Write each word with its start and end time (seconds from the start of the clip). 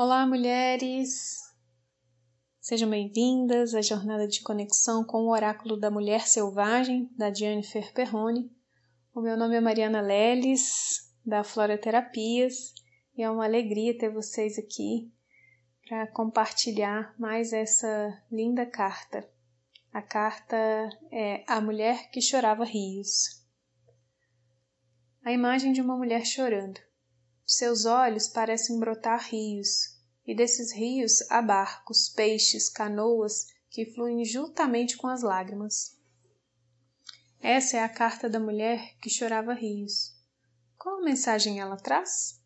Olá, 0.00 0.24
mulheres! 0.24 1.38
Sejam 2.60 2.88
bem-vindas 2.88 3.74
à 3.74 3.82
jornada 3.82 4.28
de 4.28 4.40
conexão 4.42 5.02
com 5.02 5.24
o 5.24 5.30
Oráculo 5.32 5.76
da 5.76 5.90
Mulher 5.90 6.28
Selvagem, 6.28 7.10
da 7.16 7.34
Jennifer 7.34 7.92
Perrone. 7.92 8.48
O 9.12 9.20
meu 9.20 9.36
nome 9.36 9.56
é 9.56 9.60
Mariana 9.60 10.00
Leles, 10.00 11.12
da 11.26 11.42
Flora 11.42 11.76
Terapias, 11.76 12.72
e 13.16 13.24
é 13.24 13.28
uma 13.28 13.44
alegria 13.44 13.98
ter 13.98 14.08
vocês 14.08 14.56
aqui 14.56 15.12
para 15.88 16.06
compartilhar 16.06 17.12
mais 17.18 17.52
essa 17.52 18.22
linda 18.30 18.64
carta. 18.64 19.28
A 19.92 20.00
carta 20.00 20.56
é 21.10 21.42
A 21.48 21.60
Mulher 21.60 22.08
que 22.12 22.22
Chorava 22.22 22.64
Rios. 22.64 23.44
A 25.24 25.32
imagem 25.32 25.72
de 25.72 25.80
uma 25.80 25.96
mulher 25.96 26.24
chorando. 26.24 26.78
Seus 27.50 27.86
olhos 27.86 28.28
parecem 28.28 28.78
brotar 28.78 29.26
rios, 29.30 29.97
e 30.28 30.34
desses 30.34 30.70
rios 30.74 31.22
há 31.30 31.40
barcos, 31.40 32.10
peixes, 32.10 32.68
canoas 32.68 33.46
que 33.70 33.86
fluem 33.86 34.22
juntamente 34.26 34.94
com 34.98 35.06
as 35.06 35.22
lágrimas. 35.22 35.98
Essa 37.40 37.78
é 37.78 37.82
a 37.82 37.88
carta 37.88 38.28
da 38.28 38.38
mulher 38.38 38.98
que 39.00 39.08
chorava 39.08 39.54
rios. 39.54 40.14
Qual 40.76 41.02
mensagem 41.02 41.60
ela 41.60 41.78
traz? 41.78 42.38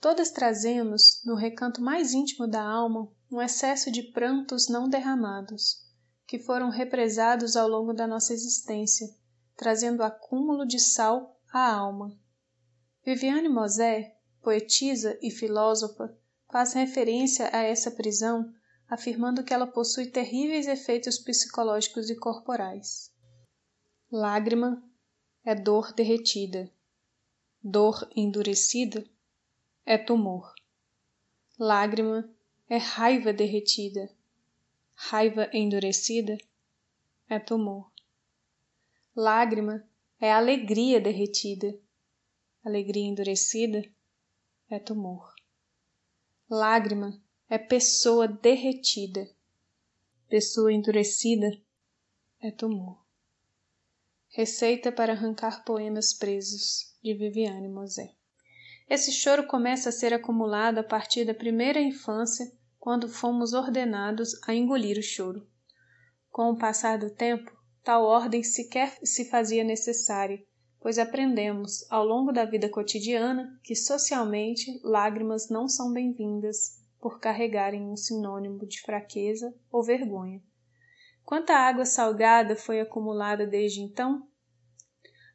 Todas 0.00 0.30
trazemos, 0.30 1.20
no 1.24 1.34
recanto 1.34 1.82
mais 1.82 2.14
íntimo 2.14 2.46
da 2.46 2.62
alma, 2.62 3.10
um 3.28 3.42
excesso 3.42 3.90
de 3.90 4.04
prantos 4.04 4.68
não 4.68 4.88
derramados, 4.88 5.84
que 6.24 6.38
foram 6.38 6.70
represados 6.70 7.56
ao 7.56 7.66
longo 7.66 7.92
da 7.92 8.06
nossa 8.06 8.32
existência, 8.32 9.08
trazendo 9.56 10.04
acúmulo 10.04 10.64
de 10.64 10.78
sal 10.78 11.36
à 11.52 11.74
alma 11.74 12.16
Viviane 13.04 13.48
Mosé, 13.48 14.16
poetisa 14.40 15.18
e 15.20 15.30
filósofa, 15.32 16.16
faz 16.50 16.72
referência 16.72 17.48
a 17.52 17.62
essa 17.62 17.90
prisão, 17.90 18.52
afirmando 18.88 19.44
que 19.44 19.54
ela 19.54 19.66
possui 19.66 20.06
terríveis 20.06 20.66
efeitos 20.66 21.18
psicológicos 21.18 22.10
e 22.10 22.16
corporais. 22.16 23.12
Lágrima 24.10 24.82
é 25.44 25.54
dor 25.54 25.92
derretida. 25.92 26.70
Dor 27.62 28.08
endurecida 28.16 29.04
é 29.86 29.96
tumor. 29.96 30.52
Lágrima 31.58 32.28
é 32.68 32.78
raiva 32.78 33.32
derretida. 33.32 34.10
Raiva 34.94 35.48
endurecida 35.52 36.36
é 37.28 37.38
tumor. 37.38 37.92
Lágrima 39.14 39.86
é 40.20 40.32
alegria 40.32 41.00
derretida 41.00 41.78
alegria 42.64 43.06
endurecida 43.06 43.82
é 44.68 44.78
tumor. 44.78 45.34
Lágrima 46.52 47.16
é 47.48 47.56
pessoa 47.58 48.26
derretida. 48.26 49.30
Pessoa 50.28 50.72
endurecida 50.72 51.48
é 52.42 52.50
tumor. 52.50 53.06
Receita 54.30 54.90
para 54.90 55.12
arrancar 55.12 55.64
poemas 55.64 56.12
presos, 56.12 56.92
de 57.00 57.14
Viviane 57.14 57.68
Mosé. 57.68 58.16
Esse 58.88 59.12
choro 59.12 59.46
começa 59.46 59.90
a 59.90 59.92
ser 59.92 60.12
acumulado 60.12 60.78
a 60.78 60.82
partir 60.82 61.24
da 61.24 61.32
primeira 61.32 61.80
infância, 61.80 62.50
quando 62.80 63.08
fomos 63.08 63.52
ordenados 63.52 64.32
a 64.48 64.52
engolir 64.52 64.98
o 64.98 65.02
choro. 65.04 65.48
Com 66.30 66.50
o 66.50 66.58
passar 66.58 66.98
do 66.98 67.14
tempo, 67.14 67.56
tal 67.84 68.02
ordem 68.02 68.42
sequer 68.42 68.98
se 69.04 69.30
fazia 69.30 69.62
necessária, 69.62 70.44
pois 70.80 70.98
aprendemos 70.98 71.84
ao 71.90 72.04
longo 72.04 72.32
da 72.32 72.44
vida 72.44 72.68
cotidiana 72.68 73.60
que 73.62 73.76
socialmente 73.76 74.80
lágrimas 74.82 75.50
não 75.50 75.68
são 75.68 75.92
bem-vindas 75.92 76.80
por 76.98 77.20
carregarem 77.20 77.82
um 77.82 77.96
sinônimo 77.96 78.66
de 78.66 78.80
fraqueza 78.80 79.54
ou 79.70 79.82
vergonha. 79.82 80.42
Quanta 81.22 81.54
água 81.54 81.84
salgada 81.84 82.56
foi 82.56 82.80
acumulada 82.80 83.46
desde 83.46 83.80
então? 83.80 84.26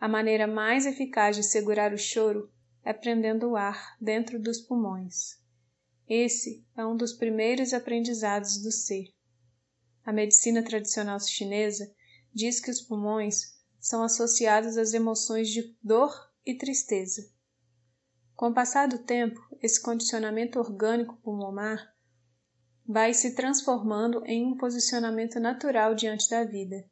A 0.00 0.08
maneira 0.08 0.46
mais 0.46 0.86
eficaz 0.86 1.36
de 1.36 1.42
segurar 1.42 1.92
o 1.92 1.98
choro 1.98 2.50
é 2.84 2.92
prendendo 2.92 3.50
o 3.50 3.56
ar 3.56 3.96
dentro 4.00 4.40
dos 4.40 4.60
pulmões. 4.60 5.40
Esse 6.08 6.64
é 6.76 6.84
um 6.84 6.96
dos 6.96 7.12
primeiros 7.12 7.72
aprendizados 7.72 8.62
do 8.62 8.72
ser. 8.72 9.12
A 10.04 10.12
medicina 10.12 10.62
tradicional 10.62 11.18
chinesa 11.20 11.92
diz 12.34 12.60
que 12.60 12.70
os 12.70 12.80
pulmões 12.80 13.61
são 13.82 14.04
associados 14.04 14.78
às 14.78 14.94
emoções 14.94 15.48
de 15.48 15.76
dor 15.82 16.14
e 16.46 16.54
tristeza. 16.54 17.28
Com 18.36 18.50
o 18.50 18.54
passar 18.54 18.86
do 18.86 18.98
tempo, 18.98 19.40
esse 19.60 19.82
condicionamento 19.82 20.60
orgânico 20.60 21.16
pulmonar 21.16 21.92
vai 22.86 23.12
se 23.12 23.34
transformando 23.34 24.24
em 24.24 24.46
um 24.46 24.56
posicionamento 24.56 25.40
natural 25.40 25.96
diante 25.96 26.30
da 26.30 26.44
vida. 26.44 26.88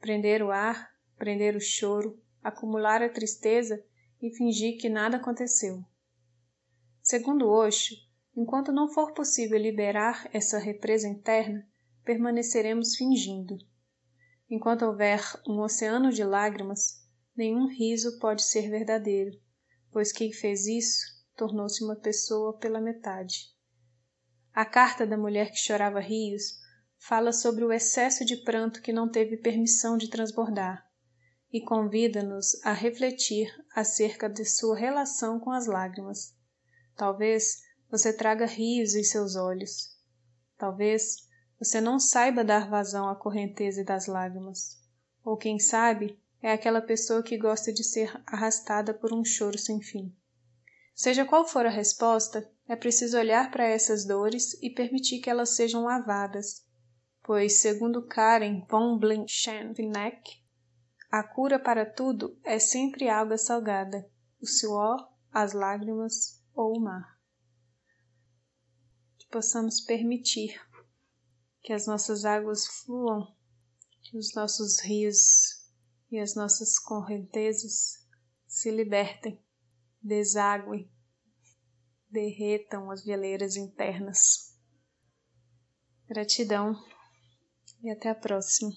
Prender 0.00 0.42
o 0.42 0.50
ar, 0.50 0.90
prender 1.18 1.54
o 1.54 1.60
choro, 1.60 2.18
acumular 2.42 3.02
a 3.02 3.10
tristeza 3.10 3.84
e 4.20 4.30
fingir 4.34 4.78
que 4.78 4.88
nada 4.88 5.18
aconteceu. 5.18 5.84
Segundo 7.02 7.46
Osho, 7.46 7.94
enquanto 8.34 8.72
não 8.72 8.88
for 8.88 9.12
possível 9.12 9.58
liberar 9.58 10.30
essa 10.32 10.58
represa 10.58 11.06
interna, 11.06 11.68
permaneceremos 12.04 12.96
fingindo. 12.96 13.58
Enquanto 14.48 14.82
houver 14.84 15.20
um 15.46 15.60
oceano 15.60 16.12
de 16.12 16.22
lágrimas, 16.22 17.04
nenhum 17.36 17.66
riso 17.66 18.18
pode 18.18 18.44
ser 18.44 18.70
verdadeiro, 18.70 19.32
pois 19.90 20.12
quem 20.12 20.32
fez 20.32 20.66
isso 20.66 21.04
tornou-se 21.34 21.82
uma 21.82 21.96
pessoa 21.96 22.56
pela 22.56 22.80
metade. 22.80 23.54
A 24.52 24.64
carta 24.64 25.06
da 25.06 25.18
mulher 25.18 25.50
que 25.50 25.58
chorava 25.58 26.00
rios 26.00 26.58
fala 26.98 27.32
sobre 27.32 27.64
o 27.64 27.72
excesso 27.72 28.24
de 28.24 28.36
pranto 28.36 28.80
que 28.80 28.92
não 28.92 29.10
teve 29.10 29.36
permissão 29.36 29.98
de 29.98 30.08
transbordar 30.08 30.86
e 31.52 31.60
convida-nos 31.60 32.62
a 32.64 32.72
refletir 32.72 33.48
acerca 33.74 34.28
de 34.28 34.44
sua 34.44 34.76
relação 34.76 35.38
com 35.38 35.50
as 35.50 35.66
lágrimas. 35.66 36.34
Talvez 36.96 37.62
você 37.90 38.12
traga 38.12 38.46
rios 38.46 38.94
em 38.94 39.04
seus 39.04 39.36
olhos. 39.36 39.96
Talvez 40.56 41.25
você 41.58 41.80
não 41.80 41.98
saiba 41.98 42.44
dar 42.44 42.68
vazão 42.68 43.08
à 43.08 43.16
correnteza 43.16 43.82
das 43.82 44.06
lágrimas. 44.06 44.78
Ou 45.24 45.36
quem 45.36 45.58
sabe, 45.58 46.18
é 46.42 46.52
aquela 46.52 46.80
pessoa 46.80 47.22
que 47.22 47.38
gosta 47.38 47.72
de 47.72 47.82
ser 47.82 48.12
arrastada 48.26 48.92
por 48.92 49.12
um 49.12 49.24
choro 49.24 49.58
sem 49.58 49.80
fim. 49.80 50.14
Seja 50.94 51.24
qual 51.24 51.46
for 51.46 51.66
a 51.66 51.70
resposta, 51.70 52.50
é 52.68 52.76
preciso 52.76 53.18
olhar 53.18 53.50
para 53.50 53.66
essas 53.66 54.04
dores 54.04 54.54
e 54.62 54.70
permitir 54.70 55.20
que 55.20 55.30
elas 55.30 55.50
sejam 55.50 55.84
lavadas, 55.84 56.64
pois, 57.22 57.60
segundo 57.60 58.06
Karen 58.06 58.64
von 58.68 58.98
Blinchen-Vineck, 58.98 60.46
a 61.10 61.22
cura 61.22 61.58
para 61.58 61.84
tudo 61.84 62.38
é 62.44 62.58
sempre 62.58 63.08
água 63.08 63.38
salgada, 63.38 64.08
o 64.40 64.46
suor, 64.46 65.08
as 65.32 65.52
lágrimas 65.52 66.42
ou 66.54 66.76
o 66.76 66.80
mar. 66.80 67.18
Que 69.18 69.26
possamos 69.28 69.80
permitir 69.80 70.60
que 71.66 71.72
as 71.72 71.84
nossas 71.84 72.24
águas 72.24 72.64
fluam, 72.64 73.26
que 74.00 74.16
os 74.16 74.32
nossos 74.36 74.78
rios 74.78 75.68
e 76.08 76.16
as 76.16 76.36
nossas 76.36 76.78
correntezas 76.78 78.06
se 78.46 78.70
libertem, 78.70 79.44
desaguem, 80.00 80.88
derretam 82.08 82.88
as 82.88 83.04
veleiras 83.04 83.56
internas. 83.56 84.56
Gratidão 86.06 86.80
e 87.82 87.90
até 87.90 88.10
a 88.10 88.14
próxima. 88.14 88.70